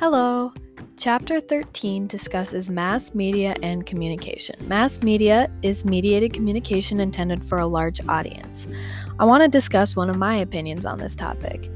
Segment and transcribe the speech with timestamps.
[0.00, 0.50] Hello!
[0.96, 4.56] Chapter 13 discusses mass media and communication.
[4.66, 8.66] Mass media is mediated communication intended for a large audience.
[9.18, 11.70] I want to discuss one of my opinions on this topic.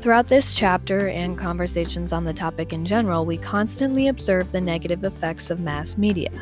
[0.00, 5.04] Throughout this chapter and conversations on the topic in general, we constantly observe the negative
[5.04, 6.32] effects of mass media.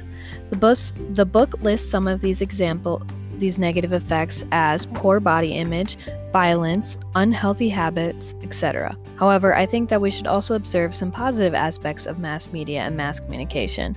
[0.49, 3.07] The, bus- the book lists some of these example
[3.39, 5.97] these negative effects as poor body image,
[6.33, 8.97] violence, unhealthy habits, etc.
[9.17, 12.97] However, I think that we should also observe some positive aspects of mass media and
[12.97, 13.97] mass communication.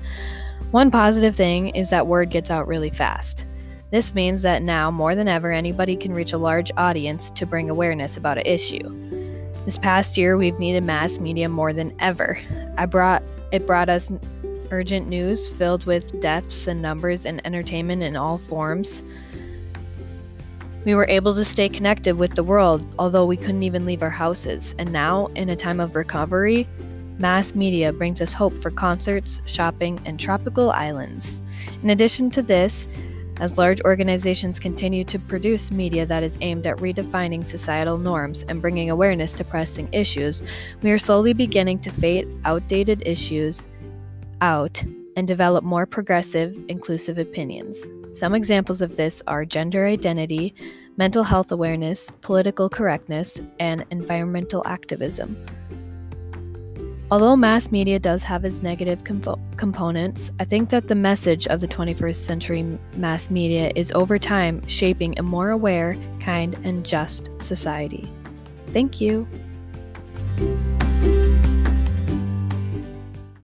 [0.71, 3.45] One positive thing is that word gets out really fast.
[3.89, 7.69] This means that now, more than ever, anybody can reach a large audience to bring
[7.69, 8.89] awareness about an issue.
[9.63, 12.37] This past year, we've needed mass media more than ever.
[12.77, 14.11] I brought it brought us
[14.71, 19.03] urgent news filled with deaths and numbers and entertainment in all forms.
[20.85, 24.09] We were able to stay connected with the world, although we couldn't even leave our
[24.09, 24.73] houses.
[24.79, 26.67] And now, in a time of recovery,
[27.17, 31.41] mass media brings us hope for concerts, shopping, and tropical islands.
[31.81, 32.87] In addition to this,
[33.39, 38.61] as large organizations continue to produce media that is aimed at redefining societal norms and
[38.61, 40.41] bringing awareness to pressing issues,
[40.81, 43.67] we are slowly beginning to fade outdated issues
[44.41, 44.83] out
[45.15, 47.89] and develop more progressive, inclusive opinions.
[48.13, 50.53] Some examples of this are gender identity,
[50.97, 55.35] mental health awareness, political correctness, and environmental activism.
[57.09, 61.67] Although mass media does have its negative components, I think that the message of the
[61.67, 68.11] 21st century mass media is over time shaping a more aware, kind, and just society.
[68.73, 69.25] Thank you.